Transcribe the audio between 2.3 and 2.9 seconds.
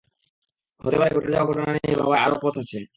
পথ আছে।